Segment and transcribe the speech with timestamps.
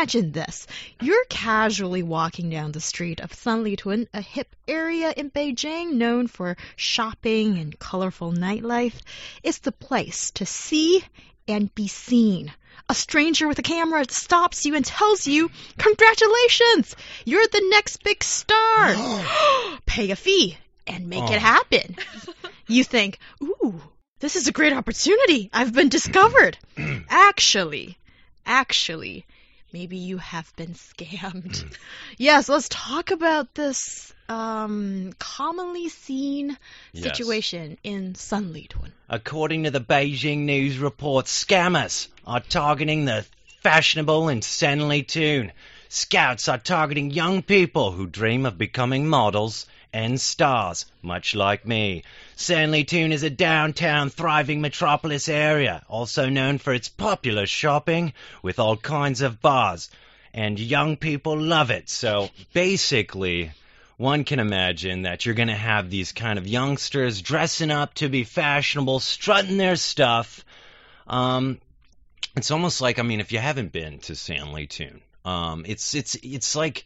[0.00, 0.66] Imagine this.
[1.02, 6.56] You're casually walking down the street of Sanlitun, a hip area in Beijing known for
[6.74, 8.94] shopping and colorful nightlife.
[9.42, 11.04] It's the place to see
[11.46, 12.50] and be seen.
[12.88, 16.96] A stranger with a camera stops you and tells you, Congratulations!
[17.26, 18.94] You're the next big star!
[19.84, 21.32] Pay a fee and make Oh.
[21.34, 21.96] it happen.
[22.66, 23.82] you think, Ooh,
[24.20, 25.50] this is a great opportunity.
[25.52, 26.56] I've been discovered.
[27.10, 27.98] actually,
[28.46, 29.26] actually,
[29.72, 31.64] maybe you have been scammed.
[32.18, 36.56] yes, let's talk about this um, commonly seen
[36.92, 37.02] Yes.
[37.16, 38.92] situation in Sanlitun.
[39.08, 43.24] According to the Beijing News report, scammers are targeting the
[43.62, 45.50] fashionable and Sanlitun.
[45.88, 52.02] Scouts are targeting young people who dream of becoming models and stars, much like me.
[52.36, 58.76] Sanlitun is a downtown thriving metropolis area, also known for its popular shopping with all
[58.76, 59.90] kinds of bars.
[60.32, 63.50] And young people love it, so basically,
[63.96, 68.08] one can imagine that you're going to have these kind of youngsters dressing up to
[68.08, 70.44] be fashionable, strutting their stuff.
[71.06, 71.60] Um,
[72.36, 76.54] it's almost like I mean, if you haven't been to Sanlitun, um, it's it's it's
[76.54, 76.84] like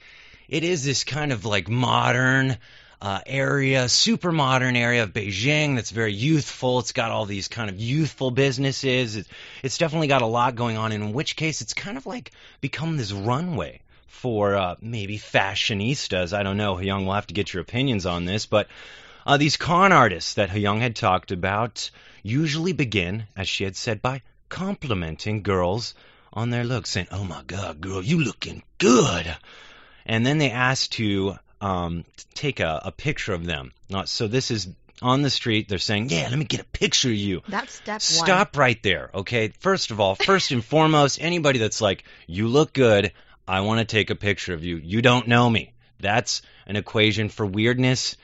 [0.48, 2.56] it is this kind of like modern
[3.05, 6.78] uh, area, super modern area of Beijing that's very youthful.
[6.78, 9.16] It's got all these kind of youthful businesses.
[9.16, 9.27] It,
[9.62, 10.91] it's definitely got a lot going on.
[10.91, 12.30] In which case, it's kind of like
[12.62, 16.33] become this runway for uh, maybe fashionistas.
[16.33, 16.77] I don't know.
[16.77, 18.69] Hyung, we'll have to get your opinions on this, but
[19.27, 21.91] uh, these con artists that Hyung had talked about
[22.22, 25.94] usually begin, as she had said, by complimenting girls
[26.33, 29.36] on their looks, saying, "Oh my God, girl, you looking good,"
[30.07, 32.05] and then they ask to um,
[32.35, 33.73] take a, a picture of them.
[33.89, 34.29] Not so.
[34.29, 34.69] This is
[35.01, 35.67] on the street.
[35.69, 38.01] They're saying, "Yeah, let me get a picture of you." That's step one.
[38.01, 39.52] Stop right there, okay?
[39.61, 43.13] First of all, first and foremost, anybody that's like, you look good,
[43.48, 44.77] I want to take a picture of you.
[44.77, 45.73] You don't know me.
[46.01, 48.19] That's an equation for weirdness.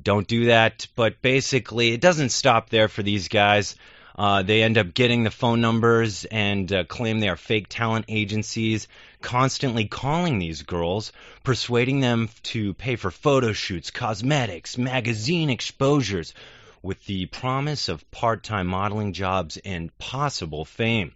[0.00, 0.86] Don't do that.
[0.94, 3.74] But basically, it doesn't stop there for these guys.
[4.16, 8.06] Uh, they end up getting the phone numbers and uh, claim they are fake talent
[8.08, 8.88] agencies,
[9.20, 11.12] constantly calling these girls,
[11.44, 16.32] persuading them to pay for photo shoots, cosmetics, magazine exposures,
[16.82, 21.12] with the promise of part time modeling jobs and possible fame.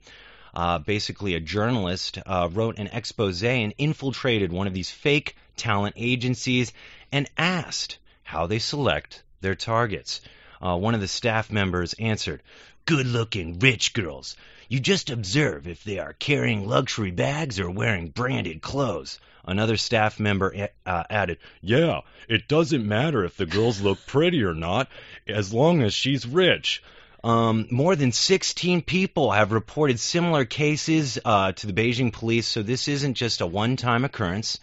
[0.53, 5.95] Uh, basically, a journalist uh, wrote an expose and infiltrated one of these fake talent
[5.97, 6.73] agencies
[7.13, 10.21] and asked how they select their targets.
[10.61, 12.43] Uh, one of the staff members answered,
[12.87, 14.37] Good looking rich girls.
[14.69, 19.19] You just observe if they are carrying luxury bags or wearing branded clothes.
[19.45, 24.55] Another staff member uh, added, Yeah, it doesn't matter if the girls look pretty or
[24.55, 24.89] not,
[25.27, 26.83] as long as she's rich.
[27.25, 32.63] Um, more than 16 people have reported similar cases uh, to the Beijing police, so
[32.63, 34.59] this isn't just a one time occurrence.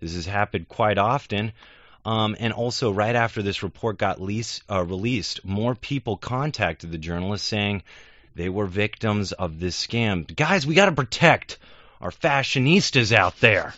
[0.00, 1.52] This has happened quite often.
[2.08, 6.96] Um, and also, right after this report got lease, uh, released, more people contacted the
[6.96, 7.82] journalist saying
[8.34, 10.34] they were victims of this scam.
[10.34, 11.58] Guys, we got to protect
[12.00, 13.74] our fashionistas out there.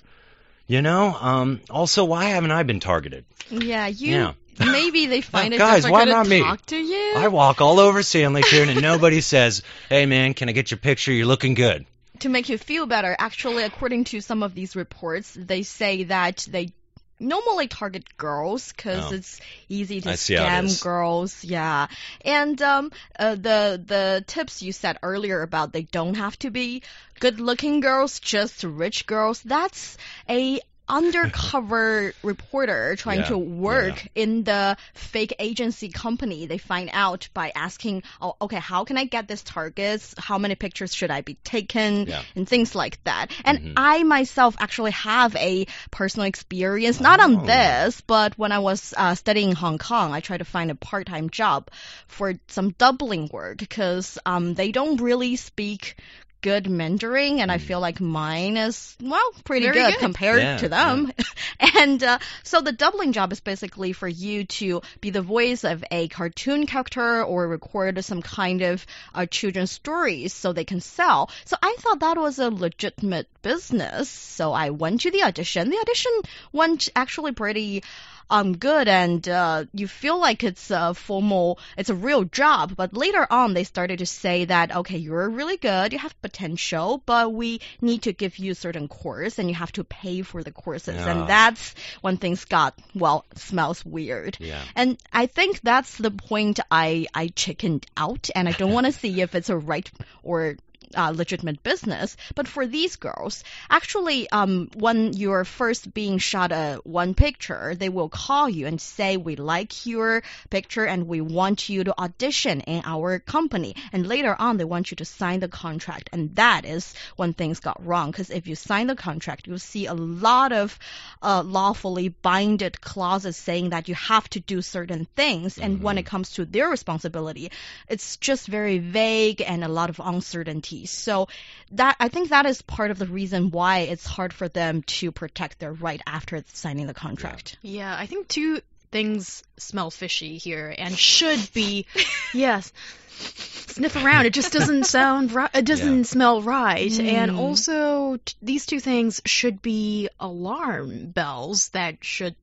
[0.68, 1.12] You know?
[1.20, 3.24] Um, also, why haven't I been targeted?
[3.50, 4.12] Yeah, you.
[4.12, 4.32] Yeah.
[4.60, 6.38] Maybe they find it guys, why to not me?
[6.40, 7.14] talk to you.
[7.16, 11.10] I walk all over Sanlitun and nobody says, hey man, can I get your picture?
[11.10, 11.84] You're looking good.
[12.20, 16.46] to make you feel better, actually, according to some of these reports, they say that
[16.48, 16.74] they
[17.20, 19.14] normally target girls because Oh.
[19.14, 21.44] it's easy to I see how it scam girls.
[21.44, 21.86] Yeah,
[22.24, 26.82] and um, uh, the the tips you said earlier about they don't have to be
[27.20, 29.42] good-looking girls, just rich girls.
[29.42, 29.98] That's
[30.28, 30.60] a
[30.90, 36.46] undercover reporter trying Yeah, to work in the fake agency company.
[36.46, 40.14] They find out by asking, oh, okay, how can I get this targets?
[40.18, 42.06] How many pictures should I be taken?
[42.06, 42.22] Yeah.
[42.36, 43.28] And things like that.
[43.44, 43.72] And Mhm.
[43.76, 47.24] I myself actually have a personal experience, not Oh.
[47.24, 50.70] on this, but when I was uh, studying in Hong Kong, I tried to find
[50.70, 51.70] a part-time job
[52.06, 55.96] for some doubling work because um, they don't really speak
[56.40, 59.98] good Mandarin, and I feel like mine is well pretty good, good.
[59.98, 61.12] compared Yeah, to them.
[61.76, 65.84] and uh, so the doubling job is basically for you to be the voice of
[65.90, 71.30] a cartoon character or record some kind of uh, children's stories so they can sell.
[71.44, 74.08] So I thought that was a legitimate business.
[74.08, 75.70] So I went to the audition.
[75.70, 76.12] The audition
[76.52, 77.82] went actually pretty
[78.30, 82.74] um good and uh, you feel like it's a formal, it's a real job.
[82.76, 87.02] But later on, they started to say that okay, you're really good, you have potential,
[87.04, 90.42] but we need to give you a certain course and you have to pay for
[90.42, 91.10] the courses, Yeah.
[91.10, 94.36] and that's when things got well smells weird.
[94.40, 94.62] Yeah.
[94.76, 98.92] And I think that's the point I I chickened out, and I don't want to
[98.92, 99.90] see if it's a right
[100.22, 100.56] or
[100.94, 102.16] uh, legitimate business.
[102.34, 107.88] But for these girls, actually, um, when you're first being shot a one picture, they
[107.88, 112.60] will call you and say, "We like your picture and we want you to audition
[112.62, 116.64] in our company." And later on, they want you to sign the contract, and that
[116.64, 118.10] is when things got wrong.
[118.10, 120.78] Because if you sign the contract, you'll see a lot of
[121.22, 126.06] uh, lawfully binded clauses saying that you have to do certain things, and when it
[126.06, 127.50] comes to their responsibility,
[127.88, 130.79] it's just very vague and a lot of uncertainty.
[130.86, 131.28] So
[131.72, 135.12] that I think that is part of the reason why it's hard for them to
[135.12, 137.56] protect their right after signing the contract.
[137.62, 138.60] Yeah, I think two
[138.90, 141.86] things smell fishy here and should be,
[142.34, 142.72] yes,
[143.18, 144.26] sniff around.
[144.26, 145.50] It just doesn't sound right.
[145.54, 146.02] It doesn't Yeah.
[146.04, 146.98] smell right.
[146.98, 147.38] And Mm.
[147.38, 152.34] also, t- these two things should be alarm bells that should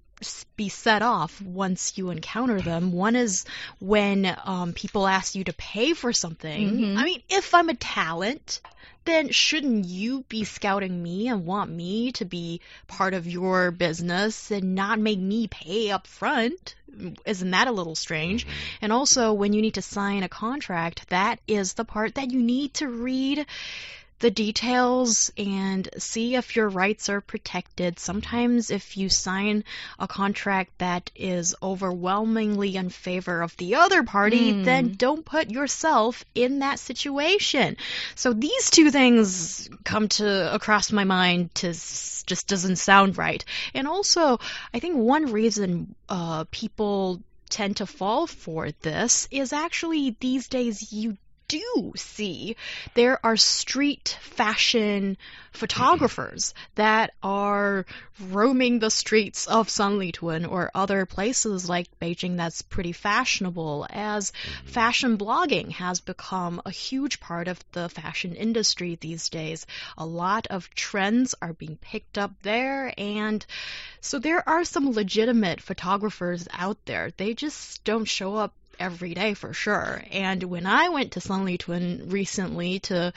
[0.55, 2.91] be set off once you encounter them.
[2.91, 3.45] One is
[3.79, 6.69] when um, people ask you to pay for something.
[6.79, 6.97] Mhm.
[6.97, 8.61] I mean, if I'm a talent,
[9.05, 14.51] then shouldn't you be scouting me and want me to be part of your business
[14.51, 16.75] and not make me pay up front?
[17.25, 18.47] Isn't that a little strange?
[18.81, 22.41] And also, when you need to sign a contract, that is the part that you
[22.41, 23.45] need to read
[24.19, 27.99] the details and see if your rights are protected.
[27.99, 29.63] Sometimes, if you sign
[29.99, 34.65] a contract that is overwhelmingly in favor of the other party, Mm.
[34.65, 37.77] then don't put yourself in that situation.
[38.15, 43.43] So these two things come to across my mind to just doesn't sound right.
[43.73, 44.39] And also,
[44.73, 50.91] I think one reason uh, people tend to fall for this is actually these days
[50.91, 52.55] you do see
[52.93, 55.17] there are street fashion
[55.51, 56.71] photographers mm-hmm.
[56.75, 57.85] that are
[58.29, 64.67] roaming the streets of Sanlitun or other places like Beijing that's pretty fashionable as mm-hmm.
[64.67, 69.65] fashion blogging has become a huge part of the fashion industry these days.
[69.97, 73.45] A lot of trends are being picked up there and
[74.01, 77.11] so there are some legitimate photographers out there.
[77.17, 80.03] They just don't show up every day for sure.
[80.11, 83.13] And when I went to Sanlitun recently to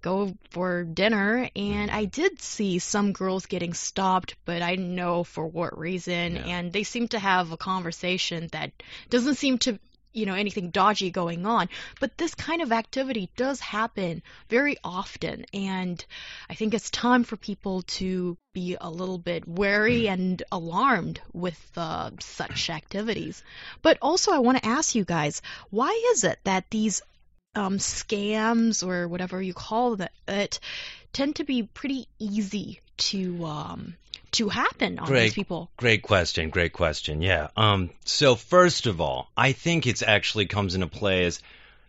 [0.00, 2.10] go for dinner, and I mm-hmm.
[2.10, 6.36] did see some girls getting stopped, but I didn't know for what reason.
[6.36, 6.42] Yeah.
[6.46, 8.72] And they seem to have a conversation that
[9.10, 9.78] doesn't seem to
[10.12, 11.68] you know anything dodgy going on.
[12.00, 15.46] But this kind of activity does happen very often.
[15.52, 16.04] And
[16.48, 21.60] i think it's time for people to be a little bit wary and alarmed with
[21.76, 23.42] uh, such activities.
[23.82, 27.02] But also i want to ask you guys why is it that these
[27.54, 30.58] um, scams or whatever you call that it
[31.12, 33.94] tend to be pretty easy to um,
[34.32, 35.34] to happen on these Great.
[35.34, 36.50] people Great question.
[36.50, 37.22] Great question.
[37.22, 37.48] Yeah.
[37.56, 37.90] Um.
[38.04, 41.40] So first of all, I think it's actually comes into play as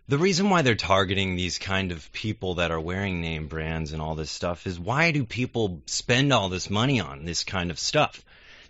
[0.06, 4.02] the reason why they're targeting these kind of people that are wearing name brands and
[4.02, 7.78] all this stuff is why do people spend all this money on this kind of
[7.78, 8.22] stuff?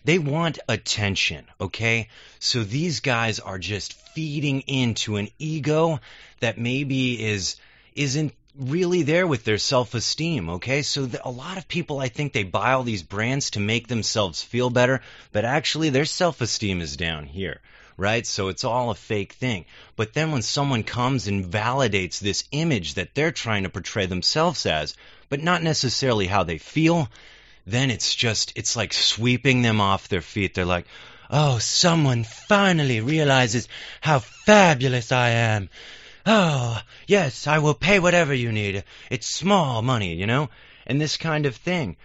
[0.04, 2.08] They want attention, okay?
[2.38, 5.98] So these guys are just feeding into an ego
[6.40, 7.56] that maybe is
[7.96, 10.82] isn't really there with their self-esteem, okay?
[10.82, 13.88] So th- a lot of people I think they buy all these brands to make
[13.88, 15.00] themselves feel better,
[15.32, 17.60] but actually their self-esteem is down here,
[17.96, 18.26] right?
[18.26, 19.64] So it's all a fake thing.
[19.96, 24.66] But then when someone comes and validates this image that they're trying to portray themselves
[24.66, 24.94] as,
[25.28, 27.10] but not necessarily how they feel,
[27.66, 30.54] then it's just it's like sweeping them off their feet.
[30.54, 30.86] They're like,
[31.30, 33.68] "Oh, someone finally realizes
[34.00, 35.70] how fabulous I am."
[36.26, 38.84] Oh, yes, I will pay whatever you need.
[39.10, 40.48] It's small money, you know?
[40.86, 41.96] And this kind of thing.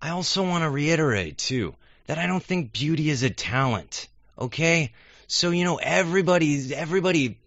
[0.00, 1.74] I also want to reiterate, too,
[2.06, 4.92] that I don't think beauty is a talent, okay?
[5.26, 7.38] So, you know, everybody's, everybody,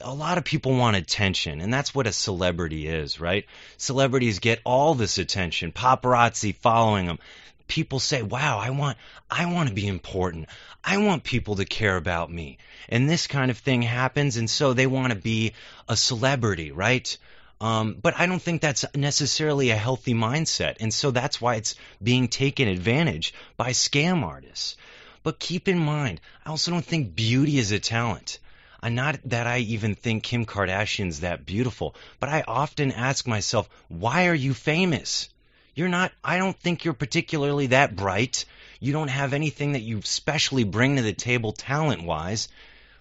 [0.00, 3.44] a lot of people want attention, and that's what a celebrity is, right?
[3.76, 7.18] Celebrities get all this attention, paparazzi following them.
[7.66, 8.98] People say, wow, I want,
[9.30, 10.48] I want to be important.
[10.82, 12.58] I want people to care about me.
[12.88, 15.52] And this kind of thing happens, and so they want to be
[15.88, 17.16] a celebrity, right?
[17.60, 20.76] Um, but I don't think that's necessarily a healthy mindset.
[20.80, 24.76] And so that's why it's being taken advantage by scam artists.
[25.22, 28.38] But keep in mind, I also don't think beauty is a talent.
[28.82, 33.66] And not that I even think Kim Kardashian's that beautiful, but I often ask myself,
[33.88, 35.30] why are you famous?
[35.74, 38.44] You're not, I don't think you're particularly that bright.
[38.80, 42.48] You don't have anything that you specially bring to the table talent wise.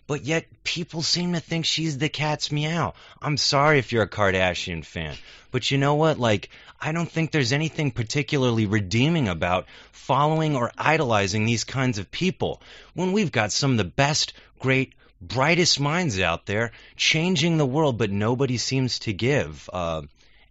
[0.06, 2.94] But yet, people seem to think she's the cat's meow.
[3.22, 5.16] I'm sorry if you're a Kardashian fan.
[5.52, 6.20] But you know what?
[6.20, 6.50] Like,
[6.82, 12.62] I don't think there's anything particularly redeeming about following or idolizing these kinds of people
[12.94, 17.98] when we've got some of the best, great, brightest minds out there changing the world,
[17.98, 20.02] but nobody seems to give uh,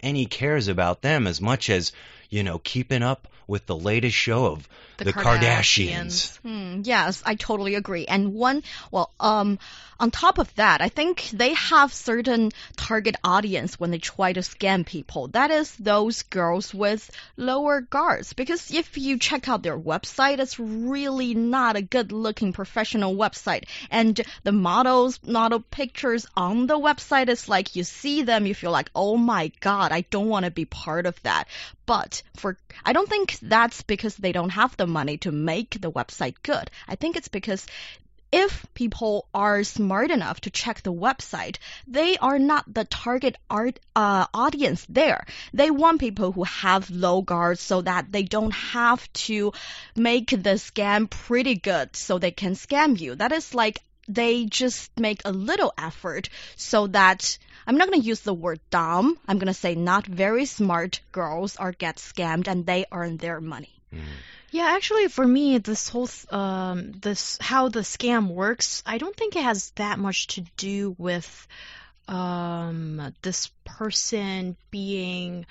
[0.02, 1.92] any cares about them as much as,
[2.30, 4.68] you know, keeping up with the latest show of
[4.98, 6.38] The the, Kardashians.
[6.38, 6.38] Kardashians.
[6.38, 8.06] Hmm, yes, I totally agree.
[8.06, 9.58] And one, well, um,
[10.02, 14.40] on top of that, I think they have certain target audience when they try to
[14.40, 15.28] scam people.
[15.28, 18.32] That is those girls with lower guards.
[18.32, 23.66] Because if you check out their website, it's really not a good looking professional website.
[23.92, 28.72] And the models, model pictures on the website is like you see them, you feel
[28.72, 31.46] like, oh my god, I don't want to be part of that.
[31.86, 35.92] But for, I don't think that's because they don't have the money to make the
[35.92, 36.70] website good.
[36.88, 37.66] I think it's because
[38.32, 43.78] if people are smart enough to check the website, they are not the target art,
[43.94, 45.26] uh, audience there.
[45.52, 49.52] They want people who have low guards so that they don't have to
[49.94, 53.14] make the scam pretty good so they can scam you.
[53.14, 58.06] That is like they just make a little effort so that I'm not going to
[58.06, 59.18] use the word dumb.
[59.28, 63.40] I'm going to say not very smart girls are get scammed and they earn their
[63.40, 63.74] money.
[64.52, 69.34] Yeah, actually, for me, this whole um, this how the scam works, I don't think
[69.34, 71.48] it has that much to do with
[72.06, 75.46] um, this person being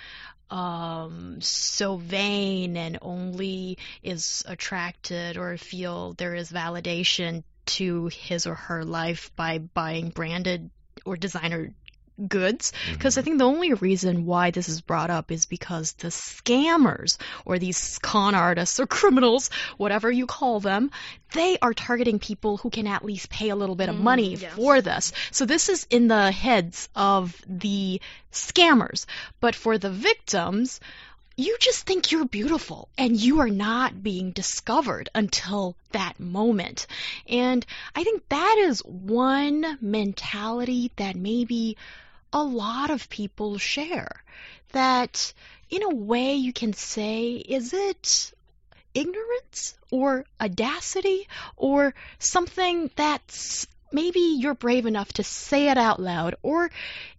[0.51, 8.53] um, so vain and only is attracted or feel there is validation to his or
[8.53, 10.69] her life by buying branded
[11.05, 11.73] or designer
[12.27, 16.09] goods because I think the only reason why this is brought up is because the
[16.09, 20.91] scammers or these con artists or criminals, whatever you call them,
[21.33, 24.35] they are targeting people who can at least pay a little bit of Mm, money
[24.35, 24.53] yes.
[24.53, 25.13] for this.
[25.31, 28.01] So this is in the heads of the
[28.31, 29.05] scammers.
[29.39, 30.79] But for the victims,
[31.37, 36.85] you just think you're beautiful and you are not being discovered until that moment.
[37.27, 41.77] And I think that is one mentality that maybe
[42.33, 44.23] a lot of people share.
[44.71, 45.33] That
[45.69, 48.33] in a way you can say, is it
[48.93, 56.35] ignorance or audacity or something that's maybe you're brave enough to say it out loud
[56.41, 56.71] or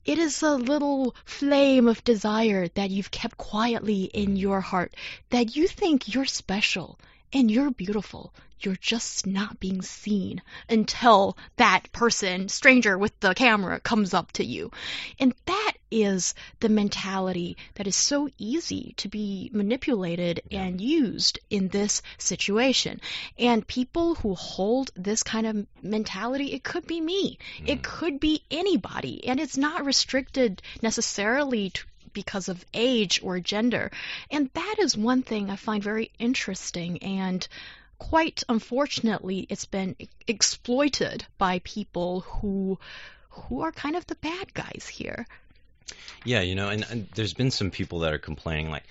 [0.05, 4.95] it is a little flame of desire that you've kept quietly in your heart
[5.31, 6.99] that you think you're special
[7.33, 8.33] and you're beautiful.
[8.61, 14.45] You're just not being seen until that person, stranger with the camera, comes up to
[14.45, 14.71] you.
[15.19, 21.69] And that is the mentality that is so easy to be manipulated and used in
[21.69, 23.01] this situation.
[23.37, 27.83] And people who hold this kind of mentality, it could be me, it mm.
[27.83, 33.91] could be anybody, and it's not restricted necessarily to because of age or gender.
[34.31, 37.47] And that is one thing I find very interesting and
[37.99, 39.95] quite unfortunately it's been
[40.27, 42.77] exploited by people who
[43.31, 45.27] who are kind of the bad guys here.
[46.25, 48.85] Yeah, you know, and, and there's been some people that are complaining, like,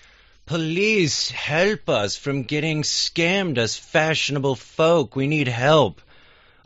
[0.45, 5.15] police, help us from getting scammed as fashionable folk.
[5.15, 6.01] We need help.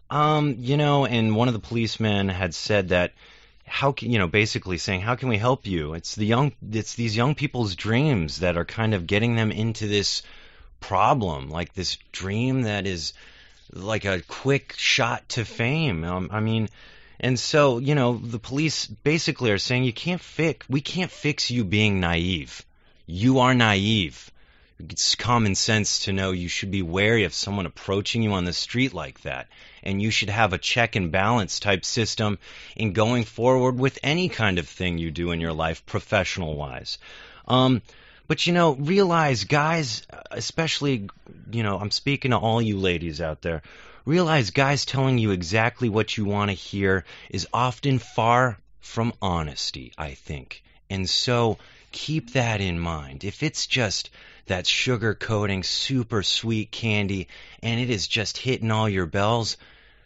[0.09, 3.13] Um, you know, and one of the policemen had said that
[3.65, 5.93] how can you know basically saying how can we help you?
[5.93, 9.87] It's the young it's these young people's dreams that are kind of getting them into
[9.87, 10.21] this
[10.79, 13.13] problem like this dream that is
[13.73, 16.03] like a quick shot to fame.
[16.03, 16.69] Um, i mean
[17.19, 21.49] and so you know the police basically are saying you can't fix we can't fix
[21.49, 22.63] you being naive.
[23.07, 24.31] You are naive
[24.79, 28.53] it's common sense to know you should be wary of someone approaching you on the
[28.53, 29.47] street like that.
[29.83, 32.39] And you should have a check and balance type system
[32.75, 36.97] in going forward with any kind of thing you do in your life, professional wise.
[37.47, 37.81] Um,
[38.27, 41.09] but you know, realize, guys, especially,
[41.51, 43.61] you know, I'm speaking to all you ladies out there.
[44.03, 49.93] Realize, guys telling you exactly what you want to hear is often far from honesty,
[49.97, 50.63] I think.
[50.89, 51.57] And so
[51.91, 53.23] keep that in mind.
[53.23, 54.09] If it's just
[54.47, 57.27] that sugar coating, super sweet candy,
[57.63, 59.57] and it is just hitting all your bells,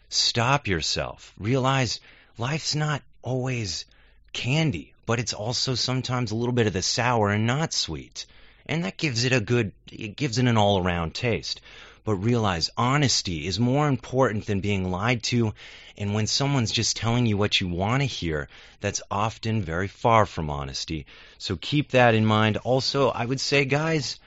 [0.08, 1.34] stop yourself.
[1.38, 2.00] Realize
[2.38, 3.84] life's not always
[4.32, 8.26] candy, but it's also sometimes a little bit of the sour and not sweet.
[8.66, 11.60] And that gives it a good, it gives it an all around taste.
[12.04, 15.54] but realize honesty is more important than being lied to.
[15.96, 18.48] And when someone's just telling you what you want to hear,
[18.80, 21.06] that's often very far from honesty.
[21.38, 22.56] So keep that in mind.
[22.58, 24.18] Also, I would say, guys,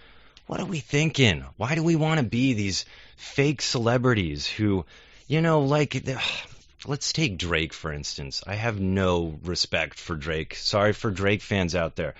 [0.47, 1.45] what are we thinking?
[1.57, 2.85] Why do we want to be these
[3.15, 4.85] fake celebrities who,
[5.27, 6.05] you know, like,
[6.85, 8.43] let's take Drake, for instance.
[8.45, 10.55] I have no respect for Drake.
[10.55, 12.15] Sorry for Drake fans out there.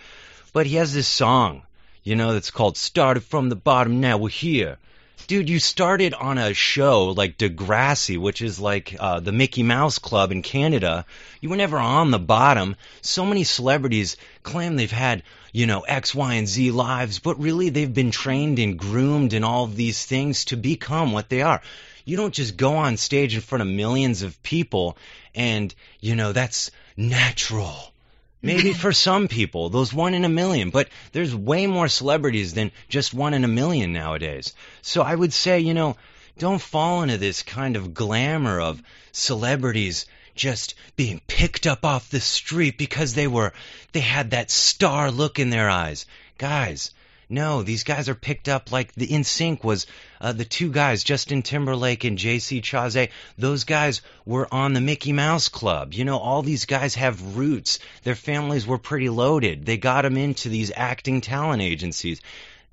[0.54, 1.64] But he has this song,
[2.04, 4.78] you know, that's called Started from the Bottom, Now We're Here.
[5.26, 9.98] Dude, you started on a show like Degrassi, which is like uh, the Mickey Mouse
[9.98, 11.06] Club in Canada.
[11.40, 12.76] You were never on the bottom.
[13.02, 17.70] So many celebrities claim they've had, you know, X, Y, and Z lives, but really
[17.70, 21.62] they've been trained and groomed and all these things to become what they are.
[22.06, 24.98] You don't just go on stage in front of millions of people
[25.36, 27.94] and, you know, that's natural.
[28.42, 32.72] Maybe for some people, those one in a million, but there's way more celebrities than
[32.90, 34.54] just one in a million nowadays.
[34.82, 35.96] So I would say, you know,
[36.40, 38.82] don't fall into this kind of glamour of
[39.12, 43.54] celebrities just being picked up off the street because they were,
[43.92, 46.06] they had that star look in their eyes.
[46.38, 46.92] Guys,
[47.30, 49.88] no, these guys are picked up like the NSYNC was
[50.22, 53.10] uh, the two guys, Justin Timberlake and JC Chasez.
[53.38, 55.94] Those guys were on the Mickey Mouse Club.
[55.94, 57.80] You know, all these guys have roots.
[58.04, 59.66] Their families were pretty loaded.
[59.66, 62.22] They got them into these acting talent agencies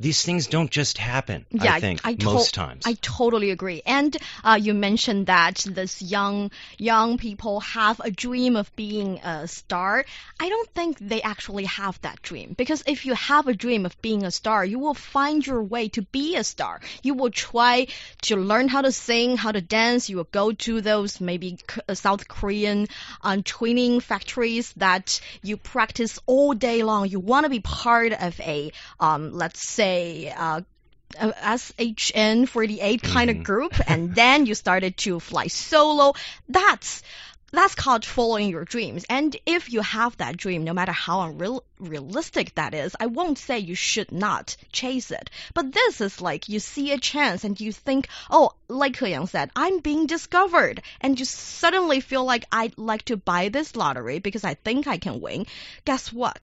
[0.01, 1.45] these things don't just happen.
[1.51, 2.85] Yeah, I think I to- most times.
[2.87, 3.83] I totally agree.
[3.85, 9.47] And uh, you mentioned that this young young people have a dream of being a
[9.47, 10.07] star.
[10.41, 14.01] I don't think they actually have that dream because if you have a dream of
[14.01, 16.81] being a star, you will find your way to be a star.
[17.03, 17.89] You will try
[18.23, 20.09] to learn how to sing, how to dance.
[20.09, 22.89] You will go to those maybe uh, South Korean
[23.21, 27.07] um, training factories that you practice all day long.
[27.09, 30.61] You want to be part of a um, let's say a uh,
[31.19, 33.39] SNH48 kind Mhm.
[33.39, 36.15] of group, and then you started to fly solo.
[36.49, 37.03] That's
[37.53, 39.05] that's called following your dreams.
[39.11, 43.39] And if you have that dream, no matter how unreal realistic that is, I won't
[43.39, 45.31] say you should not chase it.
[45.53, 49.27] But this is like you see a chance and you think, oh, like He Yang
[49.27, 54.21] said, I'm being discovered, and you suddenly feel like I'd like to buy this lottery
[54.21, 55.47] because I think I can win.
[55.85, 56.39] Guess what?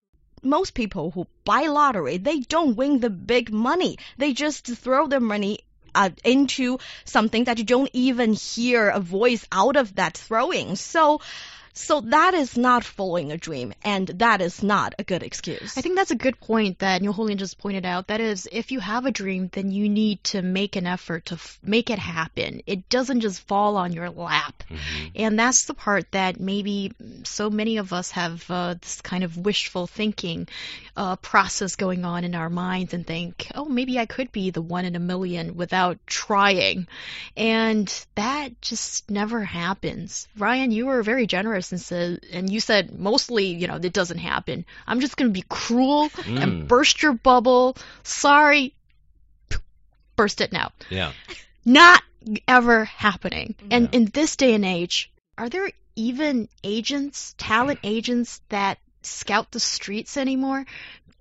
[0.47, 3.97] Most people who buy lottery, they don't win the big money.
[4.17, 5.59] They just throw their money
[5.93, 10.75] uh, into something that you don't even hear a voice out of that throwing.
[10.75, 11.21] So,
[11.77, 15.77] so that is not following a dream, and that is not a good excuse.
[15.77, 18.07] I think that's a good point that Neil Holian just pointed out.
[18.07, 21.35] That is, if you have a dream, then you need to make an effort to
[21.35, 22.61] f- make it happen.
[22.65, 24.63] It doesn't just fall on your lap.
[24.69, 25.11] Mhm.
[25.15, 26.91] And that's the part that maybe
[27.23, 30.47] so many of us have uh, this kind of wishful thinking
[30.95, 34.61] uh, process going on in our minds and think, oh, maybe I could be the
[34.61, 36.87] one in a million without trying.
[37.35, 40.27] And that just never happens.
[40.37, 44.17] Ryan, you were very generous and said, and you said mostly, you know, it doesn't
[44.17, 44.65] happen.
[44.85, 46.41] I'm just going to be cruel Mm.
[46.41, 47.77] and burst your bubble.
[48.03, 48.73] Sorry.
[50.15, 51.11] Burst it now Yeah.
[51.63, 52.01] not
[52.47, 53.55] ever happening.
[53.69, 53.97] And Yeah.
[53.99, 60.17] in this day and age, are there even agents, talent agents that scout the streets
[60.17, 60.65] anymore?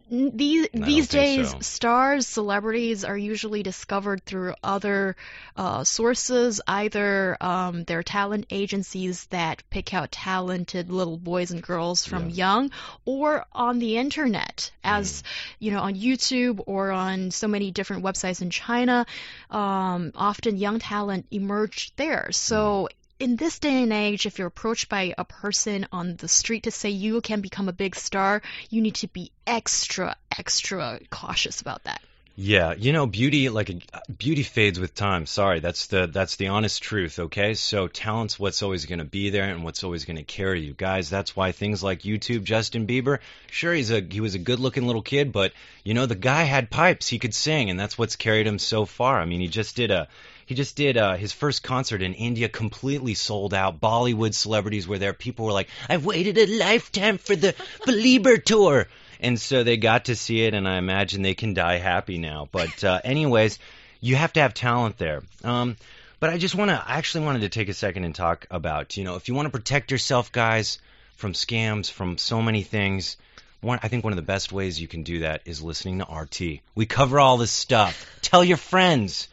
[0.08, 1.58] These these days, so.
[1.62, 5.16] stars, celebrities are usually discovered through other
[5.56, 6.60] uh, sources.
[6.64, 12.34] Either um, they're talent agencies that pick out talented little boys and girls from Yeah.
[12.36, 12.70] young,
[13.04, 15.26] or on the internet, as Mm.
[15.58, 19.06] you know, on YouTube or on so many different websites in China.
[19.50, 22.28] Um, often young talent emerge there.
[22.30, 22.88] So
[23.18, 26.70] in this day and age, if you're approached by a person on the street to
[26.70, 31.84] say you can become a big star, you need to be extra, extra cautious about
[31.84, 32.02] that.
[32.38, 33.70] Yeah, you know, beauty like
[34.18, 35.24] beauty fades with time.
[35.24, 37.18] Sorry, that's the that's the honest truth.
[37.18, 40.60] Okay, so talent's what's always going to be there and what's always going to carry
[40.60, 41.08] you, guys.
[41.08, 44.86] That's why things like YouTube, Justin Bieber, sure he's a he was a good looking
[44.86, 48.16] little kid, but you know the guy had pipes, he could sing, and that's what's
[48.16, 49.18] carried him so far.
[49.18, 50.06] I mean, he just did a
[50.46, 53.80] he just did uh, his first concert in India, completely sold out.
[53.80, 55.12] Bollywood celebrities were there.
[55.12, 57.54] People were like, "I've waited a lifetime for the
[57.86, 58.86] Belieber tour."
[59.20, 62.48] and so they got to see it, and I imagine they can die happy now.
[62.50, 63.58] But uh, anyways,
[64.00, 65.22] you have to have talent there.
[65.44, 65.76] Um,
[66.20, 68.96] but I just want to, I actually wanted to take a second and talk about,
[68.96, 70.78] you know, if you want to protect yourself, guys,
[71.16, 73.16] from scams, from so many things.
[73.60, 76.12] One, I think one of the best ways you can do that is listening to
[76.12, 76.60] RT.
[76.74, 78.06] We cover all this stuff.
[78.22, 79.28] Tell your friends.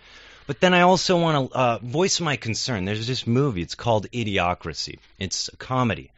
[0.46, 2.86] But then I also want to uh, voice my concern.
[2.86, 3.62] There's this movie.
[3.62, 5.00] It's called Idiocracy.
[5.20, 6.12] It's a comedy,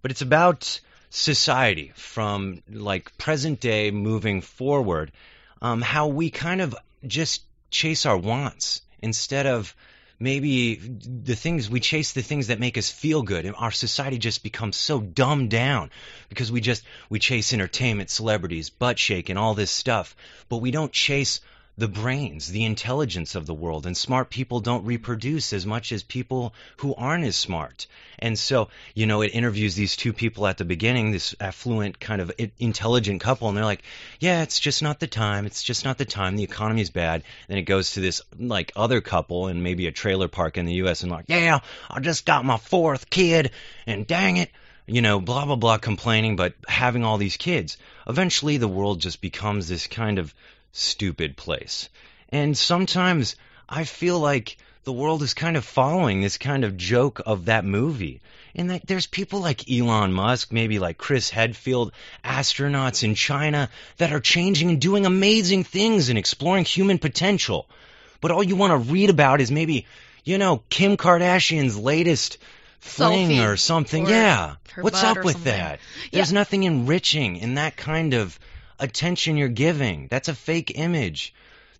[0.00, 5.12] but it's about society from like present day moving forward.
[5.60, 6.74] Um, how we kind of
[7.06, 9.74] just chase our wants instead of
[10.18, 14.18] maybe the things we chase the things that make us feel good and our society
[14.18, 15.90] just becomes so dumbed down
[16.28, 20.14] because we just we chase entertainment celebrities butt shake and all this stuff
[20.48, 21.40] but we don't chase
[21.78, 23.86] the brains, the intelligence of the world.
[23.86, 27.86] And smart people don't reproduce as much as people who aren't as smart.
[28.18, 32.20] And so, you know, it interviews these two people at the beginning, this affluent kind
[32.20, 33.82] of intelligent couple, and they're like,
[34.20, 35.46] yeah, it's just not the time.
[35.46, 36.36] It's just not the time.
[36.36, 37.22] The economy's bad.
[37.48, 40.74] Then it goes to this like other couple in maybe a trailer park in the
[40.74, 41.02] U.S.
[41.02, 43.50] and like, yeah, I just got my fourth kid,
[43.86, 44.50] and dang it,
[44.86, 47.78] you know, blah, blah, blah, complaining, but having all these kids.
[48.06, 50.34] Eventually, the world just becomes this kind of
[50.72, 51.88] stupid place.
[52.30, 53.36] And sometimes
[53.68, 57.64] I feel like the world is kind of following this kind of joke of that
[57.64, 58.20] movie.
[58.54, 61.92] And that there's people like Elon Musk, maybe like Chris Hadfield,
[62.24, 67.66] astronauts in China that are changing and doing amazing things and exploring human potential.
[68.20, 69.86] But all you want to read about is maybe,
[70.24, 72.38] you know, Kim Kardashian's latest
[72.80, 74.06] fling Selfie or something.
[74.06, 74.54] or yeah.
[74.78, 75.52] What's up with something.
[75.52, 75.80] that?
[76.10, 78.38] There's nothing enriching in that kind of
[78.82, 80.08] attention you're giving.
[80.08, 81.32] That's a fake image.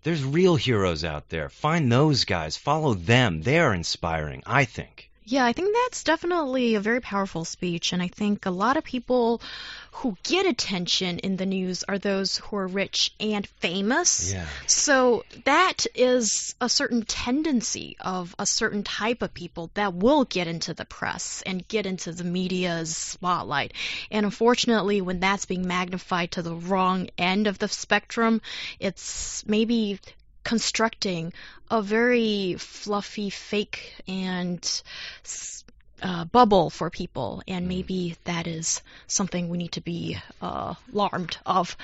[0.03, 1.49] There's real heroes out there.
[1.49, 2.57] Find those guys.
[2.57, 3.41] Follow them.
[3.41, 5.09] They're inspiring, I think.
[5.25, 8.83] Yeah, I think that's definitely a very powerful speech, and I think a lot of
[8.83, 9.41] people
[9.91, 14.33] who get attention in the news are those who are rich and famous.
[14.33, 14.45] Yeah.
[14.67, 20.47] So that is a certain tendency of a certain type of people that will get
[20.47, 23.73] into the press and get into the media's spotlight.
[24.11, 28.41] And unfortunately, when that's being magnified to the wrong end of the spectrum,
[28.79, 29.99] it's maybe
[30.43, 31.33] constructing
[31.69, 34.81] a very fluffy, fake, and
[36.01, 41.37] uh, bubble for people, and maybe that is something we need to be uh, alarmed
[41.45, 41.77] of.